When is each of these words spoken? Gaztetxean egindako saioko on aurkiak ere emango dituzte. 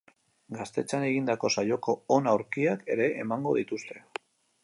Gaztetxean 0.59 1.03
egindako 1.09 1.51
saioko 1.57 1.95
on 2.17 2.31
aurkiak 2.33 2.89
ere 2.97 3.09
emango 3.27 3.55
dituzte. 3.61 4.03